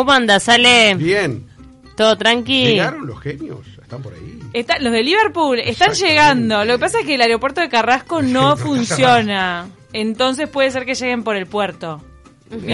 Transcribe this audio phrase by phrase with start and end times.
[0.00, 0.40] ¿Cómo anda?
[0.40, 1.46] ¿Sale Bien.
[1.94, 2.64] todo tranqui?
[2.68, 3.58] ¿Llegaron los genios?
[3.82, 4.38] ¿Están por ahí?
[4.54, 6.64] Está- los de Liverpool están llegando.
[6.64, 9.66] Lo que pasa es que el aeropuerto de Carrasco no No funciona.
[9.92, 12.00] Entonces puede ser que lleguen por el puerto.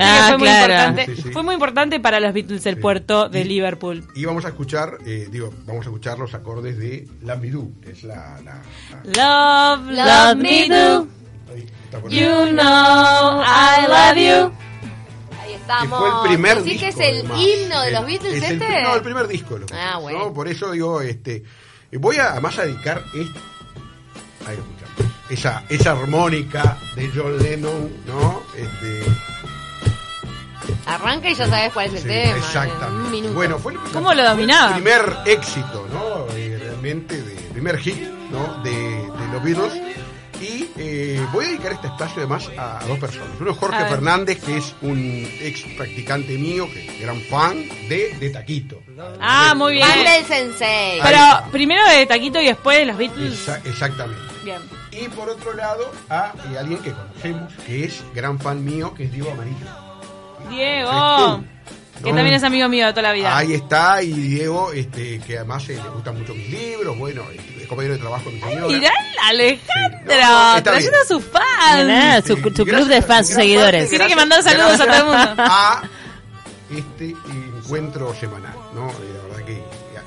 [0.01, 1.31] Ah, fue, muy importante, Sí, sí.
[1.33, 2.81] fue muy importante para los Beatles el Sí.
[2.81, 4.07] puerto de Y- Liverpool.
[4.15, 8.05] Y vamos a escuchar, eh, digo, vamos a escuchar los acordes de Lambidou, que es
[8.05, 8.39] la...
[8.45, 8.63] la-
[9.17, 11.09] la- Love, love me do.
[12.09, 14.66] You know I love you.
[15.67, 15.99] Que estamos.
[15.99, 16.99] fue el primer ¿Decís disco.
[16.99, 17.39] que es el además.
[17.41, 18.67] himno de El- los Beatles es el este?
[18.67, 20.19] pri- no, el primer disco Ah, bueno.
[20.19, 20.33] ¿no?
[20.35, 21.43] Por eso digo, este,
[21.93, 23.41] voy a además a dedicar este,
[24.47, 24.77] ahí lo
[25.29, 28.43] esa, esa armónica de John Lennon, ¿no?
[28.57, 29.03] Este,
[30.87, 32.31] Arranca y ya sabes cuál es el sí, tema.
[32.31, 33.05] en exactamente.
[33.07, 33.35] Un minuto.
[33.35, 34.69] Bueno, fue el, ¿Cómo lo dominaba?
[34.77, 36.27] El primer éxito, ¿no?
[36.37, 37.99] Eh, realmente, de, primer hit,
[38.31, 38.63] ¿no?
[38.63, 39.73] De, de los Beatles.
[40.79, 43.29] Eh, voy a dedicar este espacio además a, dos personas.
[43.41, 43.85] Uno es Jorge.
[43.87, 48.83] Fernández, que es un ex practicante mío, que es gran fan de, de Taquito.
[49.21, 49.87] Ah, muy bien.
[49.87, 51.01] Fan del Sensei.
[51.03, 51.19] Pero
[51.51, 53.33] primero de Taquito y después de los Beatles.
[53.41, 54.23] Esa- exactamente.
[54.45, 54.59] Bien.
[54.93, 59.05] Y por otro lado, a eh, alguien que conocemos, que es gran fan mío, que
[59.05, 59.67] es Diego Amarillo.
[60.51, 61.43] Diego.
[62.03, 63.37] Que también es amigo mío de toda la vida.
[63.37, 67.63] Ahí está, y Diego, este, que además eh, le gustan mucho mis libros, bueno, este,
[67.63, 68.67] es compañero de trabajo de mi señora.
[68.69, 68.93] Mirá,
[69.29, 70.21] Alejandro, Sí.
[70.23, 71.85] No, no, está trayendo a sus fans.
[71.87, 73.83] Mirá, su, su club gracias, de fans, sus seguidores.
[73.83, 75.43] parte, Tiene que mandar saludos a todo el mundo.
[75.43, 75.83] A
[76.77, 77.15] este
[77.59, 78.89] encuentro semanal, ¿no?
[78.91, 79.63] Eh, La verdad que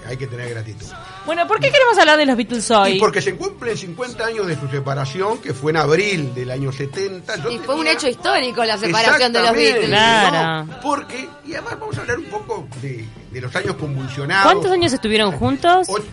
[0.09, 0.85] hay que tener gratitud.
[1.25, 2.91] Bueno, ¿por qué queremos hablar de los Beatles hoy?
[2.93, 6.71] Y porque se cumplen 50 años de su separación, que fue en abril del año
[6.71, 7.35] 70.
[7.43, 9.85] Yo Y fue un hecho histórico la separación de los Beatles.
[9.87, 10.65] Claro.
[10.65, 10.79] ¿no?
[10.81, 14.51] Porque, y además vamos a hablar un poco de, de los años convulsionados.
[14.51, 15.87] ¿Cuántos años estuvieron juntos?
[15.89, 16.03] Ocho-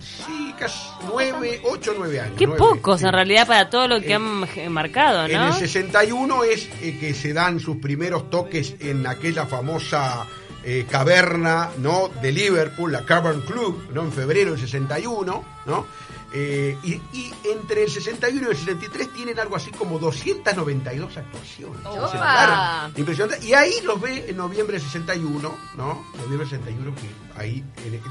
[0.00, 0.78] sí, casi
[1.12, 2.34] nueve, ocho, nueve años.
[2.38, 3.06] Qué nueve, pocos sí.
[3.06, 5.48] en realidad para todo lo que Eh, han marcado, En ¿no?
[5.48, 10.26] el 61 es eh, que se dan sus primeros toques en aquella famosa
[10.64, 12.10] eh, caverna ¿no?
[12.20, 14.02] de Liverpool, la Cavern Club, ¿no?
[14.02, 15.86] en febrero del 61, ¿no?
[16.32, 21.80] Eh, y, y entre el 61 y el 63 tienen algo así como 292 actuaciones.
[21.82, 23.44] Claro, impresionante.
[23.44, 25.40] Y ahí los ve en noviembre del 61,
[25.76, 26.06] ¿no?
[26.14, 27.64] Noviembre del 61, que ahí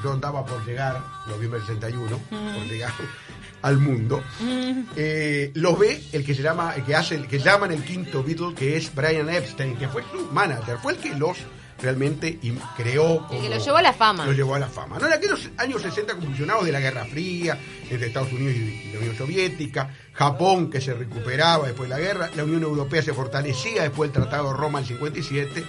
[0.04, 2.92] yo andaba por llegar, noviembre del 61, por llegar
[3.62, 4.22] al mundo.
[4.98, 8.22] Eh, los ve el que se llama, el que hace, el que llaman el quinto
[8.22, 11.38] Beatle, que es Brian Epstein, que fue su manager, fue el que los
[11.82, 12.40] realmente
[12.78, 13.14] creó.
[13.14, 14.26] El que como- los llevó a la fama.
[14.26, 14.98] Los llevó a la fama.
[15.00, 15.08] ¿no?
[15.08, 17.58] En aquellos años 60 convulsionados de la Guerra Fría,
[17.90, 22.30] entre Estados Unidos y la Unión Soviética, Japón que se recuperaba después de la guerra,
[22.36, 25.64] la Unión Europea se fortalecía después del Tratado de Roma del 57,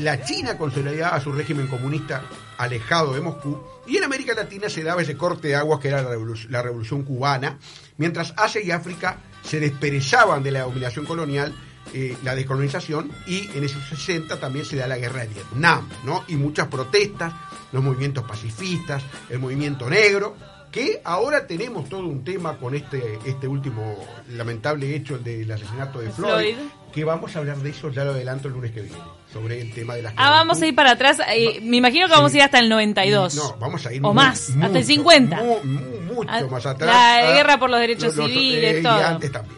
[0.00, 2.22] la China consolidaba su régimen comunista
[2.58, 6.02] alejado de Moscú, y en América Latina se daba ese corte de aguas que era
[6.02, 6.10] la,
[6.48, 7.58] la revolución cubana,
[7.96, 11.54] mientras Asia y África se desperezaban de la dominación colonial,
[11.94, 16.24] eh, la descolonización, y en esos 60 también se da la guerra de Vietnam, ¿no?
[16.28, 17.32] Y muchas protestas,
[17.72, 20.36] los movimientos pacifistas, el movimiento negro,
[20.70, 23.96] que ahora tenemos todo un tema con este, este último
[24.28, 26.56] lamentable hecho, el del asesinato de Floyd, Floyd.
[26.92, 28.96] que vamos a hablar de eso, ya lo adelanto el lunes que viene,
[29.32, 31.18] sobre el tema de las Ah, vamos a ir para atrás.
[31.34, 33.34] eh, me imagino que vamos a ir hasta el 92.
[33.34, 35.36] no, vamos a ir O muy- más, hasta el mucho, 50.
[35.42, 36.88] mu- mu- mucho Ah, más atrás.
[36.94, 38.92] la Ah, guerra por los derechos los- los- civiles, y todo.
[39.04, 39.56] antes también.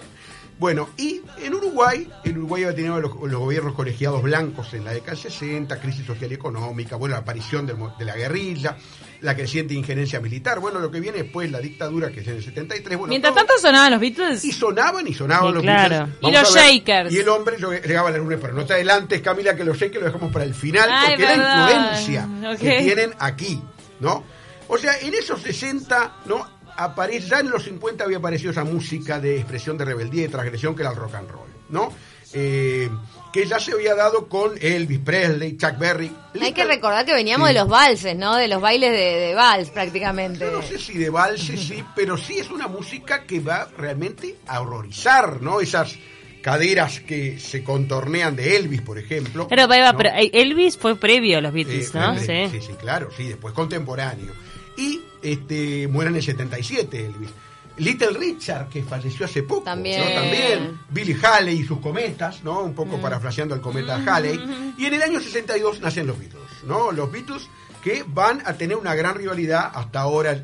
[0.63, 4.93] Bueno, y en Uruguay, en Uruguay había tenido los, los gobiernos colegiados blancos en la
[4.93, 8.77] década del 60, crisis social y económica, bueno, la aparición del de la guerrilla,
[9.23, 12.45] la creciente injerencia militar, bueno, lo que viene después, la dictadura, que es en el
[12.45, 12.97] 73.
[12.97, 14.45] Bueno, Mientras todo- tanto sonaban los Beatles.
[14.45, 15.89] y sonaban y sonaban Sí, los claro.
[15.97, 16.17] Beatles.
[16.21, 16.63] Y los ver.
[16.65, 17.13] Shakers.
[17.13, 19.99] Y el hombre lo- llegaba el lunes, pero no te adelantes, Camila, que los Shakers
[20.01, 21.91] lo dejamos para el final, Ay, porque la verdad.
[21.99, 23.61] influencia que tienen aquí,
[23.99, 24.23] ¿no?
[24.69, 26.47] O sea, en esos 60, ¿no?
[26.77, 30.75] Aparece, ya en los 50 había aparecido esa música de expresión de rebeldía y transgresión
[30.75, 31.93] que era el rock and roll, ¿no?
[32.35, 32.89] Eh,
[33.33, 36.11] que ya se había dado con Elvis Presley, Chuck Berry.
[36.41, 37.55] Hay que recordar que veníamos Sí.
[37.55, 38.37] de los valses, ¿no?
[38.37, 38.97] De los bailes de,
[39.27, 40.41] de vals prácticamente.
[40.41, 44.37] Yo no sé si de valse sí, pero sí es una música que va realmente
[44.47, 45.61] a horrorizar, ¿no?
[45.61, 45.95] Esas
[46.43, 49.47] caderas que se contornean de Elvis, por ejemplo.
[49.49, 49.99] Pero, ¿no?
[50.33, 52.15] Elvis fue previo a los Beatles, Eh, ¿no?
[52.15, 52.59] eh, Sí.
[52.61, 54.33] sí, sí, claro, sí, después contemporáneo.
[54.77, 57.31] Y este muere en el 77 Elvis.
[57.79, 60.01] Little Richard, que falleció hace poco, También.
[60.01, 60.21] ¿no?
[60.21, 60.79] También.
[60.91, 62.61] Billy Haley y sus cometas, ¿no?
[62.61, 64.75] Un poco parafraseando al cometa Haley.
[64.77, 66.93] Y en el año 62 nacen los Beatles, ¿no?
[66.93, 67.49] Los Beatles
[67.83, 70.43] que van a tener una gran rivalidad hasta ahora.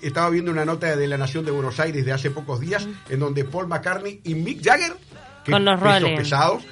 [0.00, 3.18] Estaba viendo una nota de La Nación de Buenos Aires de hace pocos días, en
[3.18, 4.96] donde Paul McCartney y Mick Jagger,
[5.44, 6.62] que Con los pesos pesados,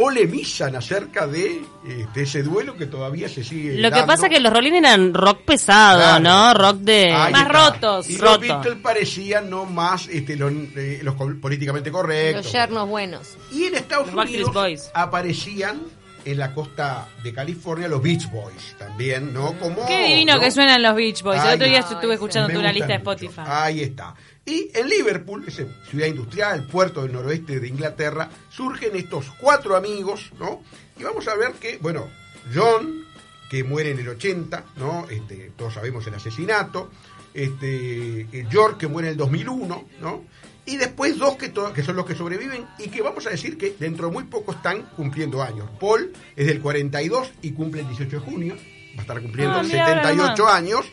[0.00, 4.40] polemizan acerca de, eh, de ese duelo que todavía se sigue Lo que pasa que
[4.40, 6.20] los Rolling eran rock pesado, Claro.
[6.20, 6.54] ¿no?
[6.54, 7.12] Rock de...
[7.12, 7.70] Ahí Más está.
[7.70, 8.08] rotos.
[8.08, 8.30] Y Roto.
[8.32, 12.44] los Beatles parecían no más este, los, eh, los políticamente correctos.
[12.46, 13.36] Los yernos buenos.
[13.52, 14.90] Y en Estados Los Unidos Boys.
[14.94, 15.82] aparecían
[16.24, 19.52] en la costa de California los Beach Boys también, ¿no?
[19.58, 20.40] Como, Qué divino ¿no?
[20.40, 21.42] que suenan los Beach Boys.
[21.44, 23.10] El otro día estuve escuchando Me una lista de mucho.
[23.12, 23.42] Spotify.
[23.46, 24.14] Ahí está.
[24.46, 30.32] Y en Liverpool, esa ciudad industrial, puerto del noroeste de Inglaterra, surgen estos cuatro amigos,
[30.38, 30.62] ¿no?
[30.98, 32.08] Y vamos a ver que, bueno,
[32.54, 33.04] John,
[33.50, 35.06] que muere en el 80, ¿no?
[35.08, 36.90] Este, todos sabemos el asesinato.
[37.34, 40.24] Este, eh, George, que muere en el 2001, ¿no?
[40.66, 43.74] Y después dos que, que son los que sobreviven y que vamos a decir que
[43.78, 45.68] dentro de muy poco están cumpliendo años.
[45.80, 48.54] Paul es del 42 y cumple el 18 de junio,
[48.94, 50.54] va a estar cumpliendo Ah, mira, ahora 78 nomás.
[50.54, 50.86] años.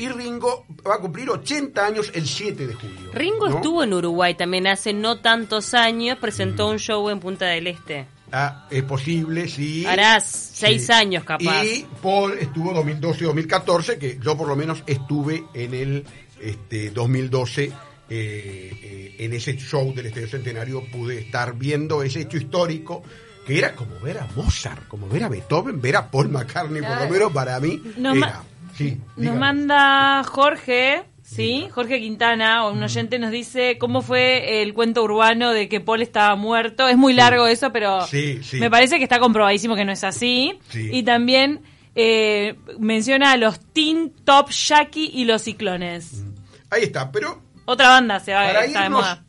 [0.00, 3.10] Y Ringo va a cumplir 80 años el 7 de julio.
[3.12, 3.56] Ringo ¿no?
[3.56, 8.06] estuvo en Uruguay también hace no tantos años, presentó un show en Punta del Este.
[8.32, 9.84] Ah, es posible, sí.
[9.84, 10.24] Harás
[10.54, 11.64] seis años, capaz.
[11.64, 16.04] Y Paul estuvo 2012-2014, que yo por lo menos estuve en el
[16.40, 17.72] este, 2012, eh,
[18.08, 23.02] eh, en ese show del Estadio Centenario, pude estar viendo ese hecho histórico,
[23.46, 26.90] que era como ver a Mozart, como ver a Beethoven, ver a Paul McCartney, por
[26.90, 27.12] lo Claro.
[27.12, 28.44] menos para mí era.
[28.84, 31.66] Sí, Nos manda Jorge, ¿sí?
[31.70, 36.02] Jorge Quintana, o un oyente, nos dice cómo fue el cuento urbano de que Paul
[36.02, 36.88] estaba muerto.
[36.88, 40.58] Es muy largo eso, pero Sí, me parece que está comprobadísimo que no es así.
[40.70, 40.88] Sí.
[40.92, 41.60] Y también
[41.94, 46.24] eh, menciona a los Teen Top Jackie y los Ciclones.
[46.70, 49.24] Ahí está, pero Otra banda se va de irnos moda.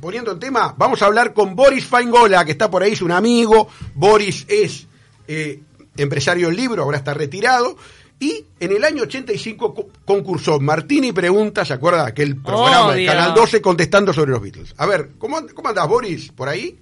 [0.00, 3.10] poniendo en tema, vamos a hablar con Boris Faingola, que está por ahí, es un
[3.12, 3.68] amigo.
[3.94, 4.86] Boris es
[5.26, 5.60] eh,
[5.96, 7.76] empresario del libro, ahora está retirado.
[8.20, 12.04] Y en el año 85 co- concursó Martini Pregunta, ¿se acuerda?
[12.06, 13.12] Aquel programa del Obvio.
[13.12, 14.74] Canal 12 contestando sobre los Beatles.
[14.76, 16.32] A ver, ¿cómo, and- cómo andás, Boris?
[16.32, 16.76] ¿Por ahí?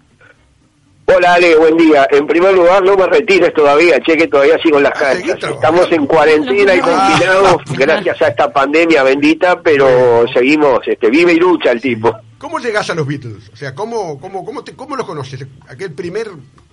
[1.08, 2.08] Hola Ale, buen día.
[2.10, 5.50] En primer lugar, no me retires todavía, che que todavía sigo en las Ah, canchas.
[5.52, 6.84] Estamos en cuarentena y No.
[6.84, 12.12] confinados gracias a esta pandemia bendita, pero seguimos, este, vive y lucha el tipo.
[12.46, 13.50] ¿Cómo llegás a los Beatles?
[13.52, 15.44] O sea, ¿cómo, cómo, cómo, te, cómo los conoces?
[15.68, 16.28] Aquel primer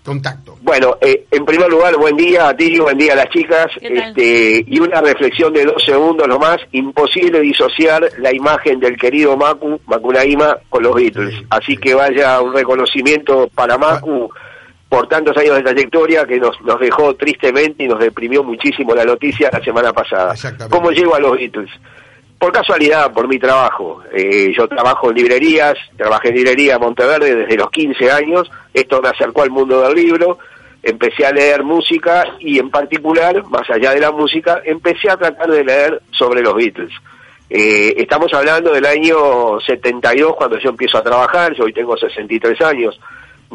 [0.06, 0.56] contacto.
[0.62, 4.64] Bueno, eh, en primer lugar, buen día a ti, buen día a las chicas, este,
[4.68, 10.58] y una reflexión de dos segundos nomás, imposible disociar la imagen del querido Macu, Macunaíma,
[10.70, 11.34] con los Beatles.
[11.34, 11.78] Sí, Así sí.
[11.78, 14.30] que vaya un reconocimiento para Macu
[14.88, 19.06] por tantos años de trayectoria que nos, nos dejó tristemente y nos deprimió muchísimo la
[19.06, 20.34] noticia la semana pasada.
[20.34, 20.78] Exactamente.
[20.78, 21.72] ¿Cómo llego a los Beatles?
[22.44, 24.04] Por casualidad, por mi trabajo.
[24.12, 28.52] Eh, yo trabajo en librerías, trabajé en librería Monteverde desde los 15 años.
[28.74, 30.40] Esto me acercó al mundo del libro.
[30.84, 35.50] Empecé a leer música y en particular, más allá de la música, empecé a tratar
[35.50, 36.92] de leer sobre los Beatles.
[37.50, 42.60] Eh, estamos hablando del año 72 cuando yo empiezo a trabajar, yo hoy tengo 63
[42.60, 43.00] años.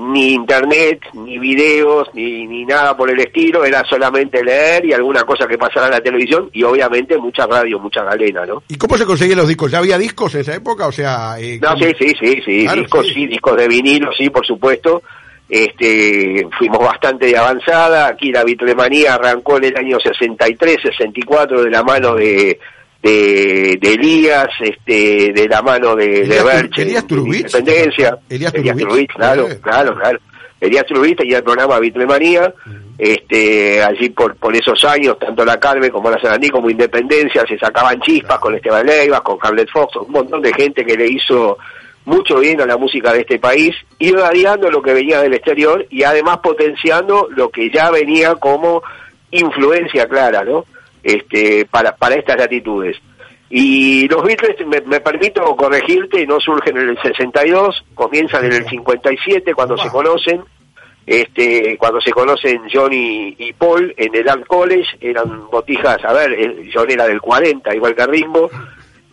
[0.00, 5.24] Ni internet, ni videos, ni, ni nada por el estilo, era solamente leer y alguna
[5.24, 8.62] cosa que pasara en la televisión y obviamente mucha radio, mucha galena, ¿no?
[8.68, 9.72] ¿Y cómo se conseguían los discos?
[9.72, 10.86] ¿Ya había discos en esa época?
[10.86, 13.14] O sea, eh, No, ¿cómo- sí, sí, sí, sí, Claro, discos sí.
[13.14, 13.26] sí.
[13.26, 15.02] discos de vinilo, sí, por supuesto.
[15.48, 21.70] Este, fuimos bastante de avanzada, aquí la Bitlemanía arrancó en el año 63, 64 de
[21.70, 22.60] la mano de
[23.02, 27.36] de, de Elías, este, de la mano de, de Elías Tur- Berche, Elías de Turbich.
[27.54, 28.52] Independencia, Elías.
[28.52, 30.18] Turbich, claro, claro, claro.
[30.60, 32.52] Elías Turbich tenía el programa Bitlemanía,
[32.98, 37.56] este, allí por, por esos años, tanto la Carmen como la Sarandí como Independencia, se
[37.56, 41.56] sacaban chispas con Esteban Leivas, con Hamlet Fox, un montón de gente que le hizo
[42.06, 46.02] mucho bien a la música de este país, irradiando lo que venía del exterior y
[46.02, 48.82] además potenciando lo que ya venía como
[49.30, 50.64] influencia clara, ¿no?
[51.02, 52.96] Este, para, para estas latitudes.
[53.50, 58.68] Y los Beatles, me, me permito corregirte, no surgen en el 62, comienzan en el
[58.68, 60.42] 57 cuando se conocen,
[61.06, 66.12] este, cuando se conocen John y, y Paul en el Art College, eran botijas, a
[66.12, 68.50] ver, eh, John era del 40, igual que Ringo,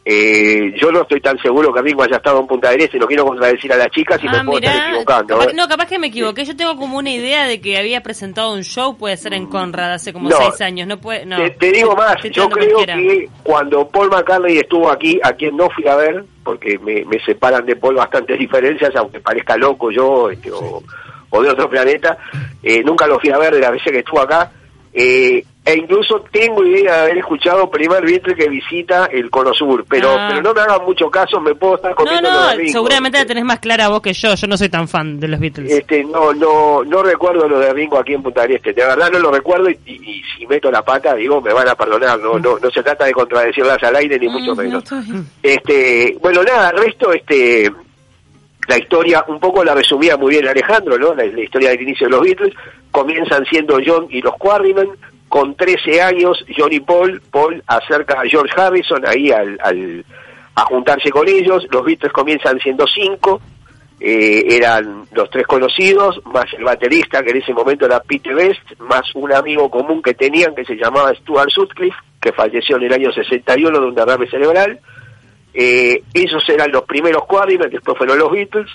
[0.08, 3.08] eh, yo no estoy tan seguro que Ringo haya estado en Punta del Este, no
[3.08, 5.38] quiero contradecir a las chicas y Ah, me puedo estar equivocando.
[5.40, 5.54] capaz- ¿eh?
[5.56, 6.46] no, capaz que me equivoqué.
[6.46, 9.94] Yo tengo como una idea de que había presentado un show, puede ser en Conrad,
[9.94, 10.38] hace como No.
[10.38, 10.88] seis años.
[10.88, 11.38] No puede, no.
[11.38, 15.58] Te, te digo más, Estoy yo creo que cuando Paul McCartney estuvo aquí, a quien
[15.58, 19.90] no fui a ver, porque me, me separan de Paul bastantes diferencias, aunque parezca loco
[19.90, 20.84] yo este, o,
[21.32, 22.16] o de otro planeta,
[22.62, 24.52] eh, nunca lo fui a ver de las veces que estuvo acá,
[24.98, 29.84] eh, e incluso tengo idea de haber escuchado primer Beatle que visita el Cono Sur,
[29.90, 30.28] pero, Ah.
[30.30, 33.18] pero no me hagan mucho caso, me puedo estar No, comiendo de no, Ringo, seguramente
[33.18, 34.36] la tenés más clara vos que yo.
[34.36, 35.72] Yo no soy tan fan de los Beatles.
[35.72, 38.74] Este, no, no, no recuerdo lo de Ringo aquí en Punta del Este.
[38.74, 41.68] De verdad no lo recuerdo y, y- y si meto la pata, digo, me van
[41.68, 42.20] a perdonar.
[42.20, 44.84] No, no, no se trata de contradecirlas al aire ni mucho menos.
[44.92, 45.24] no.
[45.42, 47.72] Este, bueno, nada, el resto, este,
[48.68, 51.14] la historia, un poco la resumía muy bien Alejandro, ¿no?
[51.14, 52.54] La, historia del inicio de los Beatles.
[52.92, 54.90] Comienzan siendo John y los Quarrymen.
[55.28, 60.06] Con 13 años, John y Paul, Paul acerca a George Harrison ahí al, al-
[60.56, 61.66] a juntarse con ellos.
[61.72, 63.42] Los Beatles comienzan siendo cinco.
[64.00, 68.62] eh, eran los tres conocidos, más el baterista que en ese momento era Pete Best,
[68.80, 72.94] más un amigo común que tenían que se llamaba Stuart Sutcliffe, que falleció en el
[72.94, 74.80] año 61 de un derrame cerebral.
[75.58, 78.70] Eh, esos eran los primeros Quarrymen, después fueron los Beatles,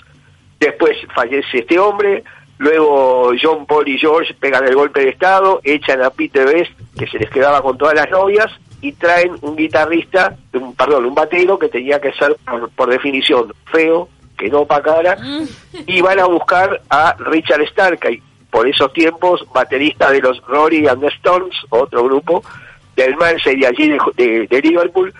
[0.59, 2.23] después fallece este hombre,
[2.57, 7.07] luego John Paul y George pegan el golpe de estado, echan a Pete Best, que
[7.07, 8.47] se les quedaba con todas las novias,
[8.81, 13.53] y traen un guitarrista, un, perdón, un batero que tenía que ser por, por definición
[13.71, 15.17] feo, que no pa' cara,
[15.85, 20.99] y van a buscar a Richard Starkey, por esos tiempos baterista de los Rory and
[21.01, 22.43] the Stones, otro grupo,
[22.95, 25.13] del Mansell de allí de, de- de Liverpool,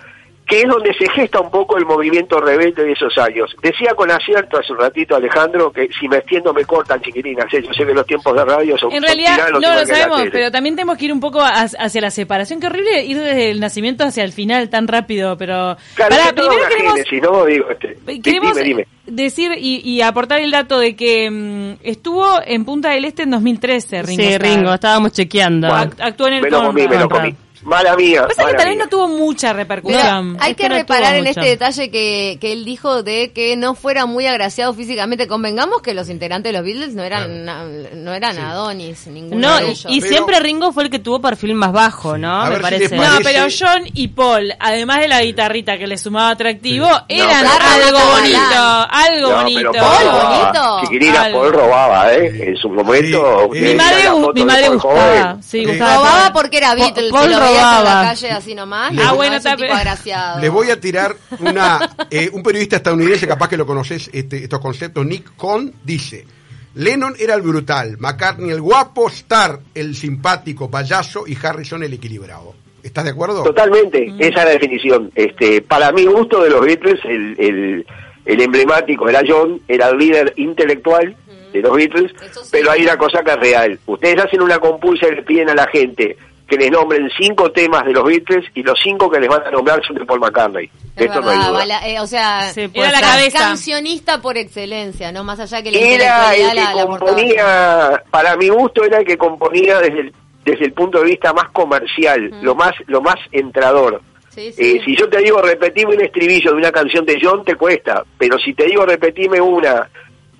[0.46, 3.54] que es donde se gesta un poco el movimiento rebelde de esos años.
[3.62, 7.62] Decía con acierto hace un ratito Alejandro que si me extiendo me cortan chiquilinas, ¿eh?
[7.62, 10.22] yo sé que los tiempos de radio son En son realidad, tiranos no lo sabemos,
[10.32, 12.60] pero también tenemos que ir un poco hacia hacia la separación.
[12.60, 15.76] Qué horrible ir desde el nacimiento hacia el final tan rápido, pero...
[15.94, 17.44] Claro, Pará, primero queremos, génesis, ¿no?
[17.46, 18.86] Digo, este, queremos dime, dime.
[19.06, 23.30] decir y, y aportar el dato de que mm, estuvo en Punta del Este en
[23.30, 24.22] 2013, Ringo.
[24.22, 24.38] Sí.
[24.38, 25.68] Ringo, estábamos chequeando.
[25.68, 27.34] Act- actuó en el Me lo comí, me lo comí.
[27.62, 28.26] Mala mía.
[28.26, 28.84] Pasa que tal vez mía.
[28.84, 30.36] no tuvo mucha Pero repercusión.
[30.40, 31.40] hay Es que que no reparar en mucho.
[31.40, 35.28] este detalle que, que él dijo de que no fuera muy agraciado físicamente.
[35.28, 37.64] Convengamos que los integrantes de los Beatles no eran na-
[37.94, 39.86] no eran Adonis, ninguno No, de y, ellos.
[39.88, 42.42] y Pero- siempre Ringo fue el que tuvo perfil más bajo, ¿no?
[42.42, 42.96] A Me si parece.
[42.96, 47.50] No, pero John y Paul, además de la guitarrita que le sumaba atractivo, eran No,
[47.58, 48.88] pero- algo bonito, Galán.
[48.90, 49.72] algo No, bonito.
[49.72, 50.80] Paul robaba.
[50.82, 51.12] bonito.
[51.22, 51.40] Algo.
[51.40, 52.44] Paul robaba, ¿eh?
[52.48, 53.48] En su momento.
[53.52, 54.02] Sí, usted Mi madre,
[54.34, 55.64] mi madre gustaba, sí, Sí.
[55.66, 55.94] gustaba.
[55.96, 58.02] Robaba porque era Beatles, Paul si lo veías en robaba.
[58.02, 58.92] la calle así nomás.
[59.04, 60.40] Ah, bueno, tipo agraciado.
[60.40, 61.94] Les voy a tirar una.
[62.10, 66.26] eh, un periodista estadounidense, capaz que lo conoces, este, estos conceptos, Nick Cohn, dice:
[66.74, 72.54] Lennon era el brutal, McCartney el guapo, Starr el simpático payaso y Harrison el equilibrado.
[72.82, 73.42] ¿Estás de acuerdo?
[73.44, 74.16] Totalmente, Mm.
[74.22, 75.10] esa es la definición.
[75.14, 77.86] Este, para mi gusto de los Beatles, el, el,
[78.24, 81.14] el emblemático era John, era el líder intelectual
[81.52, 82.48] de los Beatles, sí.
[82.50, 83.78] pero hay una cosa que es real.
[83.86, 86.16] Ustedes hacen una compulsa y le piden a la gente
[86.48, 89.50] que les nombren cinco temas de los Beatles y los cinco que les van a
[89.50, 90.70] nombrar son de Paul McCartney.
[90.96, 91.58] Es Esto no hay verdad, duda.
[91.60, 93.38] bala- eh, o sea, Era la cabeza.
[93.38, 98.48] cancionista por excelencia, no más allá que la Era el que la, componía, para mi
[98.48, 100.12] gusto era el que componía desde el,
[100.44, 104.02] desde el punto de vista más comercial, lo más lo más entrador.
[104.30, 104.76] Sí, sí.
[104.76, 108.02] Eh, si yo te digo repetime un estribillo de una canción de John, te cuesta.
[108.18, 109.88] Pero si te digo repetime una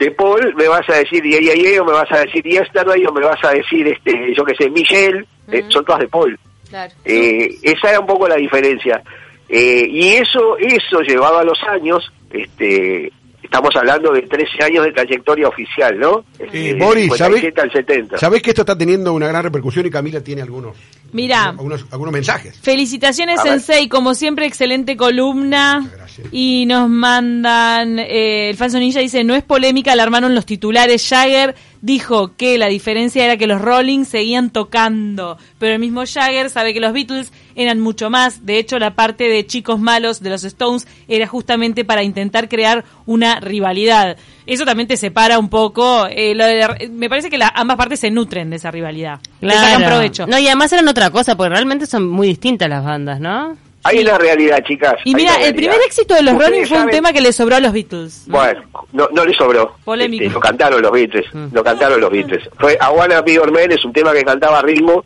[0.03, 3.13] de Paul, me vas a decir yeah, yeah, o me vas a decir Yesterday, o
[3.13, 5.25] me vas a decir, este yo que sé, Michelle.
[5.51, 6.39] Eh, son todas de Paul.
[6.69, 6.93] Claro.
[7.05, 9.03] Eh, esa era un poco la diferencia.
[9.49, 14.93] Eh, y eso, eso llevado a los años, este, estamos hablando de 13 años de
[14.93, 16.25] trayectoria oficial, ¿no?
[16.39, 18.19] Este, Eh, Boris, ¿sabés, 57 al 70.
[18.19, 20.77] sabés que esto está teniendo una gran repercusión y Camila tiene algunos,
[21.13, 22.59] Mira, algunos, algunos mensajes?
[22.61, 23.53] felicitaciones A ver.
[23.61, 25.91] Sensei, como siempre excelente columna.
[26.31, 31.09] Y nos mandan, eh, el falso ninja dice, no es polémica, alarmaron los titulares.
[31.09, 36.49] Jagger dijo que la diferencia era que los Rolling seguían tocando, pero el mismo Jagger
[36.49, 38.47] sabe que los Beatles eran mucho más.
[38.47, 42.85] De hecho, la parte de chicos malos de los Stones era justamente para intentar crear
[43.05, 44.17] una rivalidad.
[44.47, 46.07] Eso también te separa un poco.
[46.09, 49.19] eh, lo de- me parece que la- ambas partes se nutren de esa rivalidad.
[49.41, 49.87] Le sacan Claro.
[49.97, 50.27] provecho.
[50.27, 53.57] No, y además eran otra cosa, porque realmente son muy distintas las bandas, ¿no?
[53.85, 54.95] Hay una realidad, chicas.
[55.05, 57.61] Y mira, el primer éxito de los Rolling fue un tema que le sobró a
[57.61, 58.25] los Beatles.
[58.29, 58.63] Bueno,
[58.93, 59.77] no, no le sobró.
[59.85, 60.23] Polémico.
[60.25, 61.27] Este, lo cantaron los Beatles.
[61.33, 61.47] Mm.
[61.53, 62.49] Lo cantaron los Beatles.
[62.59, 65.05] Fue I Wanna Be Your Man, es un tema que cantaba Ringo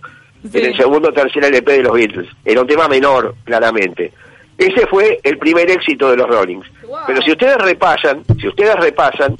[0.53, 0.59] Sí.
[0.59, 2.29] en el segundo o tercer LP de los Beatles.
[2.45, 4.13] Era un tema menor, claramente.
[4.59, 6.67] Ese fue el primer éxito de los Rollings.
[7.07, 9.37] Pero si ustedes repasan, si ustedes repasan,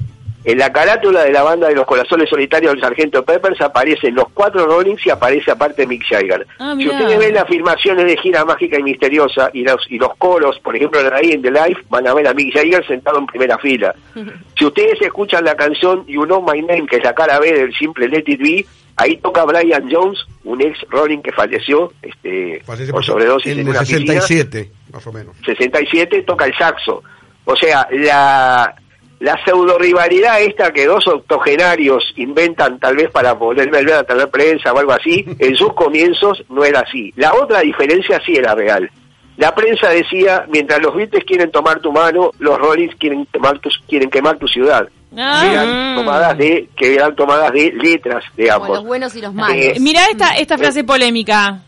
[0.47, 4.29] en la carátula de la banda de los corazones solitarios del Sargento Peppers aparecen los
[4.33, 6.47] cuatro Rollings y aparece aparte Mick Jagger.
[6.57, 10.15] Ah, si ustedes ven las filmaciones de gira mágica y misteriosa y los, y los
[10.15, 13.19] coros, por ejemplo, en Day in the Life, van a ver a Mick Jagger sentado
[13.19, 13.93] en primera fila.
[14.57, 17.71] Si ustedes escuchan la canción You Know My Name, que es la cara B del
[17.75, 22.91] simple Let It Be, ahí toca Brian Jones, un ex Rolling que falleció este, Falleció
[22.91, 24.19] por sobredosis en, en el una piscina.
[24.21, 25.35] 67, más o menos.
[25.45, 27.03] 67 toca el saxo.
[27.45, 28.75] O sea, la,
[29.19, 34.29] la pseudo rivalidad esta que dos octogenarios inventan tal vez para poder ver a tener
[34.29, 37.11] prensa o algo así, en sus comienzos no era así.
[37.15, 38.89] La otra diferencia sí era real.
[39.37, 43.69] La prensa decía, mientras los Beatles quieren tomar tu mano, los Rollins quieren quemar tu,
[43.87, 44.89] quieren quemar tu ciudad.
[45.15, 45.41] Ah.
[45.41, 48.77] Que eran tomadas de, que eran tomadas de letras de Como ambos.
[48.77, 49.55] los buenos y los malos.
[49.57, 51.61] Eh, Mirá esta, esta frase polémica.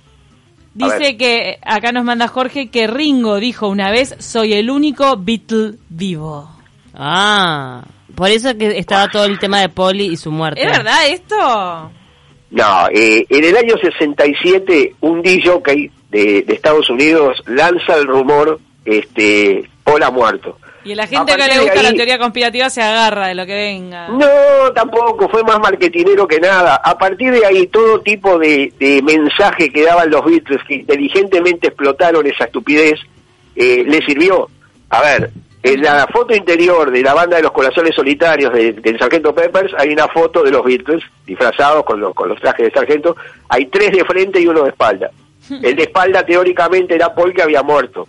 [0.74, 5.74] Dice que, acá nos manda Jorge, que Ringo dijo una vez, soy el único Beatle
[5.90, 6.59] vivo.
[6.94, 7.84] Ah,
[8.16, 10.62] por eso que estaba todo el tema de Polly y su muerte.
[10.62, 11.92] ¿Es verdad esto?
[12.52, 15.62] No, eh, en el año 67 un DJ
[16.10, 20.58] de, de Estados Unidos lanza el rumor, este, Paul ha muerto.
[20.84, 24.08] Y la gente que le gusta la teoría conspirativa se agarra de lo que venga.
[24.08, 26.76] No, tampoco, fue más marketinero que nada.
[26.76, 31.68] A partir de ahí, todo tipo de, de mensaje que daban los Beatles, que inteligentemente
[31.68, 33.00] explotaron esa estupidez,
[33.56, 34.50] eh, le sirvió.
[34.90, 38.98] A ver, en la foto interior de la banda de los corazones solitarios de- del
[38.98, 42.72] Sargento Peppers hay una foto de los Beatles disfrazados con los, con los trajes de
[42.72, 43.16] sargento.
[43.50, 45.10] Hay tres de frente y uno de espalda.
[45.50, 48.08] El de espalda teóricamente era Paul que había muerto.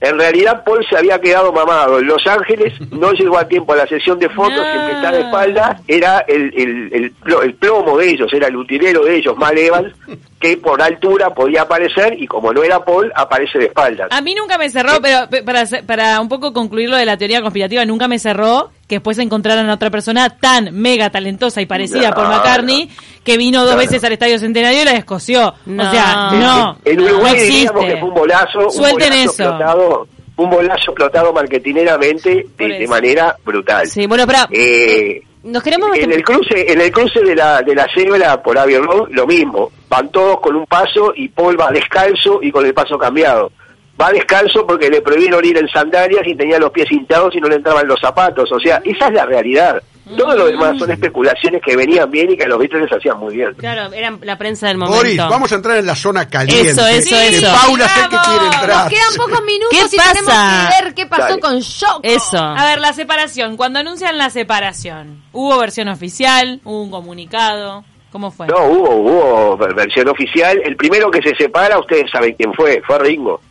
[0.00, 1.98] En realidad Paul se había quedado mamado.
[1.98, 4.92] En Los Ángeles, no llegó a tiempo a la sesión de fotos y el que
[4.92, 9.04] está de espalda era el, el, el, plo- el plomo de ellos, era el utilero
[9.04, 9.92] de ellos, Mal Evans,
[10.40, 14.08] que por altura podía aparecer y como no era Paul, aparece de espaldas.
[14.12, 17.16] A mí nunca me cerró, pero pe- para, para un poco concluir lo de la
[17.16, 21.66] teoría conspirativa, nunca me cerró que después encontraran a otra persona tan mega talentosa y
[21.66, 22.88] parecida No, McCartney
[23.22, 25.54] que vino dos No, veces al Estadio Centenario y la descoció.
[25.66, 25.86] No.
[25.86, 29.42] O sea, no, En Uruguay diríamos que fue un bolazo, un Suelten bolazo eso.
[29.42, 33.86] explotado, un bolazo explotado marketineramente Por de, manera brutal.
[33.86, 35.96] Sí, bueno, pero Eh, nos queremos...
[35.96, 39.26] en el cruce en el cruce de la de la cebra por Abbey Road lo
[39.26, 43.52] mismo van todos con un paso y Paul va descalzo y con el paso cambiado
[44.00, 47.48] va descalzo porque le prohibieron ir en sandalias y tenía los pies hinchados y no
[47.48, 49.82] le entraban los zapatos o sea esa es la realidad
[50.16, 53.18] todo lo demás son especulaciones que venían bien y que a los Beatles les hacían
[53.18, 54.96] muy bien Claro, era la prensa del momento.
[54.96, 56.70] Boris, vamos a entrar en la zona caliente.
[56.70, 57.46] Eso, eso, Que eso.
[57.62, 58.68] Paula sé que quiere entrar.
[58.68, 60.70] Nos quedan pocos minutos ¿Qué y tenemos pasa?
[60.78, 61.40] que ver qué pasó Dale.
[61.40, 62.00] con Yoko.
[62.04, 62.38] Eso.
[62.38, 63.58] A ver, la separación.
[63.58, 66.60] Cuando anuncian la separación, ¿hubo versión oficial?
[66.64, 67.84] ¿Hubo un comunicado?
[68.10, 68.46] ¿Cómo fue?
[68.46, 72.80] no hubo hubo ver- versión oficial el primero que se separa ustedes saben quién fue
[72.86, 73.42] fue Ringo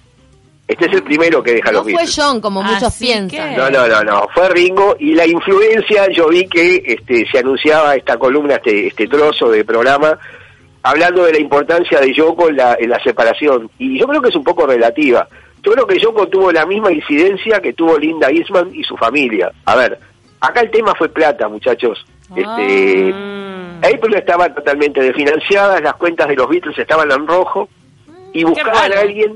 [0.68, 3.52] este es el primero que deja No los fue Beatles John, como muchos Así piensan.
[3.52, 7.40] que- No, no, no, no, fue Ringo y la influencia, yo vi que este, se
[7.40, 10.18] anunciaba esta columna, este, este trozo de programa,
[10.84, 13.70] hablando de la importancia de Yoko en la, en la separación.
[13.78, 15.28] Y yo creo que es un poco relativa.
[15.64, 19.52] Yo creo que Yoko tuvo la misma incidencia que tuvo Linda Eastman y su familia.
[19.66, 20.00] A ver,
[20.40, 22.06] acá el tema fue plata, muchachos.
[22.36, 23.78] Este, Mm.
[23.84, 27.70] Apple estaba totalmente desfinanciada, las cuentas de los Beatles estaban en rojo
[28.34, 29.34] y buscaban a alguien,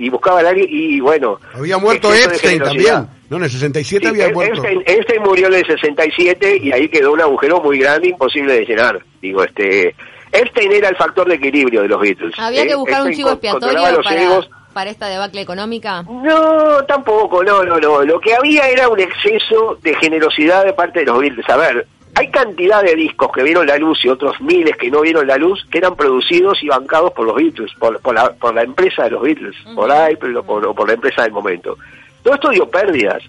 [0.00, 1.38] y buscaban a alguien, y bueno...
[1.54, 3.06] Había muerto Epstein también.
[3.28, 4.54] No, en el 67 Sí, había muerto.
[4.54, 8.64] Epstein, Epstein murió en el 67 y ahí quedó un agujero muy grande, imposible de
[8.64, 9.04] llenar.
[9.20, 9.94] Digo, este,
[10.32, 12.34] Epstein era el factor de equilibrio de los Beatles.
[12.38, 12.68] Había ¿eh?
[12.68, 14.50] que buscar un chivo expiatorio los para, egos.
[14.72, 16.02] para esta debacle económica.
[16.02, 18.02] No, tampoco, no, no, no.
[18.02, 21.48] Lo que había era un exceso de generosidad de parte de los Beatles.
[21.50, 25.00] A ver, hay cantidad de discos que vieron la luz y otros miles que no
[25.00, 28.54] vieron la luz que eran producidos y bancados por los Beatles, por, por, la, por
[28.54, 31.78] la empresa de los Beatles, por Apple o por, la empresa del momento.
[32.22, 33.22] Todo esto dio pérdidas,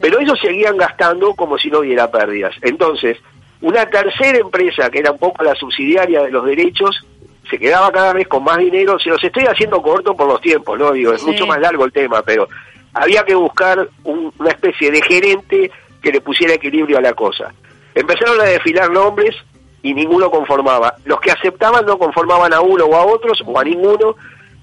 [0.00, 2.54] pero ellos seguían gastando como si no hubiera pérdidas.
[2.62, 3.18] Entonces,
[3.60, 7.04] una tercera empresa, que era un poco la subsidiaria de los derechos,
[7.50, 8.98] se quedaba cada vez con más dinero.
[8.98, 10.92] Se los estoy haciendo corto por los tiempos, ¿no?
[10.92, 11.26] Digo, es Sí.
[11.28, 12.48] mucho más largo el tema, pero
[12.94, 15.70] había que buscar un- una especie de gerente
[16.02, 17.52] que le pusiera equilibrio a la cosa.
[17.96, 19.34] Empezaron a desfilar nombres
[19.82, 20.94] y ninguno conformaba.
[21.04, 24.14] Los que aceptaban no conformaban a uno o a otros o a ninguno,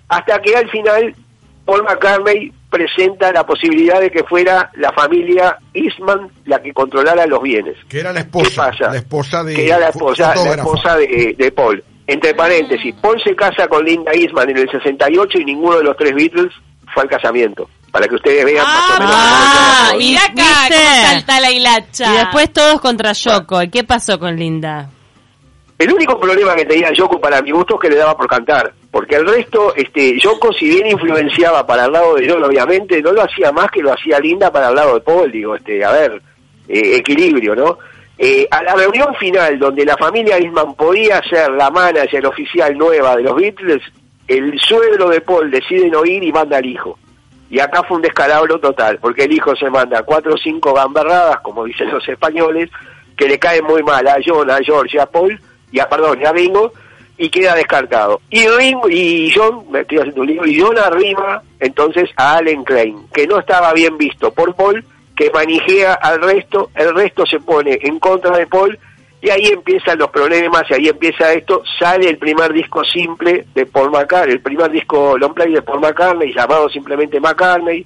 [0.07, 1.15] hasta que al final
[1.65, 7.41] Paul McCartney presenta la posibilidad de que fuera la familia Eastman la que controlara los
[7.41, 7.75] bienes.
[7.89, 8.69] Que era la ¿Qué esposa.
[8.69, 8.91] pasa?
[8.91, 9.55] La esposa de.
[9.55, 11.83] que era la esposa, la esposa de, de Paul.
[12.05, 15.97] Entre paréntesis, Paul se casa con Linda Eastman en el 68 y ninguno de los
[15.97, 16.53] tres Beatles
[16.93, 17.67] fue al casamiento.
[17.93, 19.15] Para que ustedes vean más o menos.
[19.15, 20.25] Ah, cómo ¿viste?
[20.25, 22.11] acá cómo salta la hilacha.
[22.11, 23.61] Y después todos contra Yoko.
[23.61, 24.89] ¿Y qué pasó con Linda?
[25.77, 28.73] El único problema que tenía Yoko para mi gusto es que le daba por cantar,
[28.89, 33.11] porque el resto, este, Yoko si bien influenciaba para el lado de John, obviamente, no
[33.11, 35.91] lo hacía más que lo hacía Linda para el lado de Paul, digo, este, a
[35.91, 36.21] ver,
[36.67, 37.77] eh, equilibrio, ¿no?
[38.17, 43.15] Eh, a la reunión final, donde la familia Eastman podía ser la manager oficial nueva
[43.15, 43.83] de los Beatles,
[44.27, 46.97] el suegro de Paul decide no ir y manda al hijo.
[47.53, 51.39] Y acá fue un descalabro total, porque el hijo se manda cuatro o cinco gamberradas,
[51.41, 52.71] como dicen los españoles,
[53.15, 55.39] que le caen muy mal a John, a George a Paul,
[55.71, 56.73] y a, perdón, a Ringo,
[57.15, 58.21] y queda descartado.
[58.31, 62.63] Y Ringo, y John, me estoy haciendo un libro, y John arriba, entonces a Allen
[62.63, 64.83] Klein, que no estaba bien visto por Paul,
[65.15, 68.79] que manijea al resto, el resto se pone en contra de Paul,
[69.23, 73.65] y ahí empiezan los problemas, y ahí empieza esto, sale el primer disco simple de
[73.65, 77.85] Paul McCartney, el primer disco long play de Paul McCartney, llamado simplemente McCartney,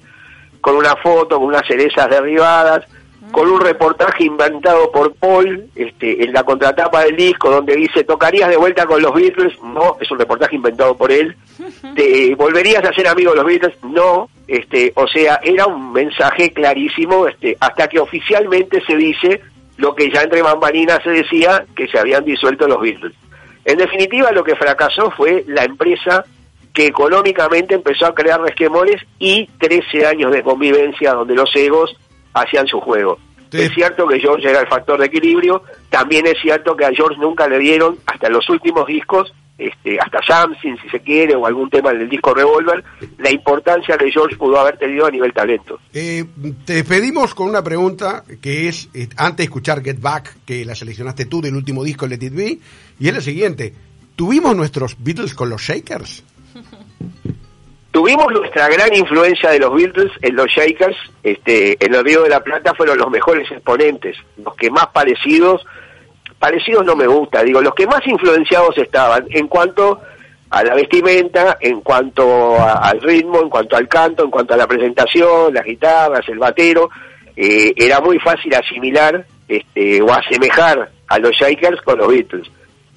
[0.60, 2.84] con una foto, con unas cerezas derribadas,
[3.30, 8.48] con un reportaje inventado por Paul este, en la contratapa del disco donde dice, ¿tocarías
[8.48, 9.52] de vuelta con los Beatles?
[9.62, 11.36] No, es un reportaje inventado por él.
[11.94, 13.76] ¿Te volverías a ser amigo de los Beatles?
[13.84, 14.28] No.
[14.48, 19.40] Este, o sea, era un mensaje clarísimo este, hasta que oficialmente se dice
[19.78, 23.14] lo que ya entre bambalinas se decía, que se habían disuelto los Beatles.
[23.64, 26.24] En definitiva, lo que fracasó fue la empresa
[26.74, 31.96] que económicamente empezó a crear resquemones y 13 años de convivencia donde los egos
[32.34, 33.18] hacían su juego.
[33.50, 33.62] Sí.
[33.62, 37.18] Es cierto que George era el factor de equilibrio, también es cierto que a George
[37.20, 41.68] nunca le dieron, hasta los últimos discos, este, hasta Something si se quiere, o algún
[41.68, 42.84] tema del disco Revolver,
[43.18, 45.80] la importancia que George pudo haber tenido a nivel talento.
[45.92, 46.24] Eh,
[46.64, 50.76] te despedimos con una pregunta que es, eh, antes de escuchar Get Back, que la
[50.76, 52.58] seleccionaste tú del último disco Let It Be,
[53.00, 53.74] y es la siguiente.
[54.14, 56.22] ¿Tuvimos nuestros Beatles con los Shakers?
[57.90, 62.28] Tuvimos nuestra gran influencia de los Beatles en los Shakers, este, en el Río de
[62.28, 65.64] la Plata fueron los mejores exponentes, los que más parecidos,
[66.38, 70.00] parecidos no me gusta, digo, los que más influenciados estaban en cuanto
[70.50, 74.56] a la vestimenta, en cuanto a- al ritmo, en cuanto al canto, en cuanto a
[74.56, 76.90] la presentación, las guitarras, el batero,
[77.36, 82.50] eh, era muy fácil asimilar este, o asemejar a los Shakers con los Beatles.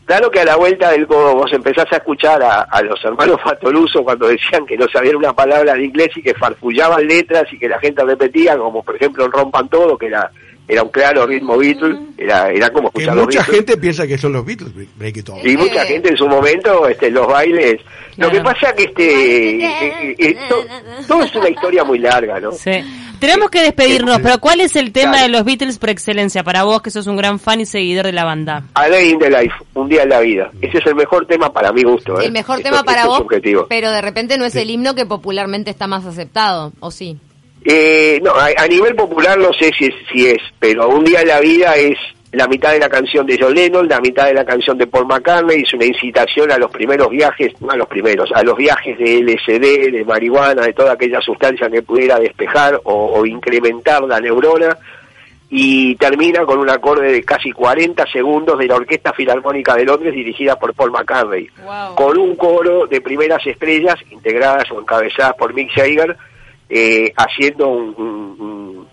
[0.05, 4.03] Claro que a la vuelta del codo vos empezás a escuchar a, los hermanos Fatoluso
[4.03, 7.69] cuando decían que no sabían una palabra de inglés y que farfullaban letras y que
[7.69, 10.29] la gente repetía, como por ejemplo Rompan Todo, que era
[10.71, 13.55] era un claro ritmo Beatles, era, era como Que escuchar los mucha Beatles.
[13.57, 15.45] gente piensa que son los Beatles, Break- It All.
[15.45, 17.81] Y mucha gente en su momento, este, los bailes.
[18.17, 20.65] Lo que pasa que este, eh, eh, to-
[21.07, 22.51] todo es una historia muy larga, ¿no?
[22.53, 22.71] Sí.
[23.19, 26.81] Tenemos que despedirnos, pero ¿cuál es el tema de los Beatles por excelencia para vos,
[26.81, 28.63] que sos un gran fan y seguidor de la banda?
[28.73, 30.49] A Day in the Life, un día en la vida.
[30.61, 32.19] Ese es el mejor tema para mi gusto.
[32.19, 32.25] ¿eh?
[32.25, 33.23] El mejor Esto- tema para vos,
[33.69, 37.17] pero de repente no es el himno que popularmente está más aceptado, ¿o sí?
[37.63, 41.21] Eh, no, a, a nivel popular no sé si es, si es, pero un día
[41.21, 41.97] en la vida es
[42.31, 45.05] la mitad de la canción de John Lennon, la mitad de la canción de Paul
[45.05, 48.97] McCartney, es una incitación a los primeros viajes, no a los primeros, a los viajes
[48.97, 54.19] de LSD, de marihuana, de toda aquella sustancia que pudiera despejar o, o incrementar la
[54.21, 54.77] neurona,
[55.49, 60.13] y termina con un acorde de casi 40 segundos de la Orquesta Filarmónica de Londres
[60.13, 61.95] dirigida por Paul McCartney, Wow.
[61.95, 66.15] con un coro de primeras estrellas integradas o encabezadas por Mick Jagger,
[66.71, 68.87] eh, haciendo un, un- un-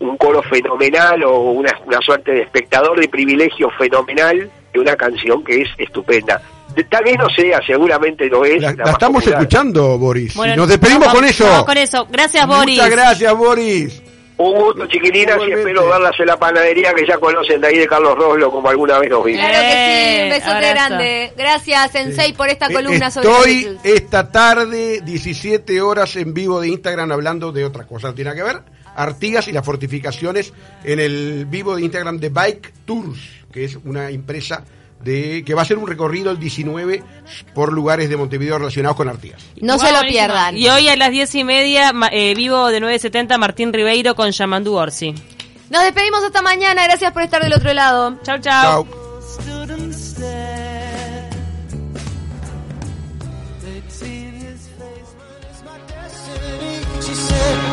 [0.00, 5.42] un coro fenomenal o una, una suerte de espectador de privilegio fenomenal de una canción
[5.44, 6.40] que es estupenda.
[6.88, 8.62] Tal vez no sea, seguramente lo es.
[8.62, 9.40] La, la la más estamos popular.
[9.42, 10.34] escuchando, Boris.
[10.36, 11.44] Bueno, nos despedimos vamos- con eso.
[11.46, 12.06] vamos con eso.
[12.10, 12.76] Gracias, Boris.
[12.76, 14.02] Muchas gracias, Boris.
[14.38, 17.88] Un gusto, chiquilinas, y espero verlas en la panadería que ya conocen de ahí de
[17.88, 19.40] Carlos Roslo, como alguna vez nos vimos.
[19.44, 21.32] Claro que sí, un besote grande.
[21.36, 24.02] Gracias, Sensei, por esta Eh, columna sobre Estoy los Beatles.
[24.02, 28.08] esta tarde, 17 horas en vivo de Instagram, hablando de otra cosa.
[28.08, 28.62] No tiene nada que ver.
[28.94, 30.52] Artigas y las fortificaciones
[30.84, 33.18] en el vivo de Instagram de Bike Tours,
[33.52, 34.64] que es una empresa
[35.02, 37.02] de que va a hacer un recorrido el 19
[37.54, 39.42] por lugares de Montevideo relacionados con Artigas.
[39.60, 40.56] No Wow, se lo pierdan.
[40.56, 44.74] Y hoy a las diez y media, eh, vivo de 9.70, Martín Ribeiro con Yamandú
[44.74, 45.14] Orsi.
[45.70, 46.84] Nos despedimos hasta mañana.
[46.84, 48.18] Gracias por estar del otro lado.
[48.22, 48.86] Chau, chau.
[57.30, 57.67] And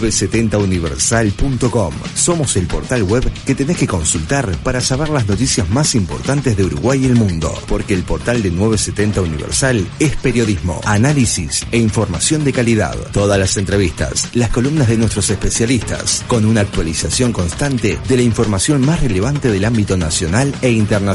[0.00, 1.94] 970universal.com.
[2.14, 6.64] Somos el portal web que tenés que consultar para saber las noticias más importantes de
[6.64, 7.54] Uruguay y el mundo.
[7.68, 12.96] Porque el portal de 970 Universal es periodismo, análisis e información de calidad.
[13.12, 18.84] Todas las entrevistas, las columnas de nuestros especialistas, con una actualización constante de la información
[18.84, 21.14] más relevante del ámbito nacional e internacional.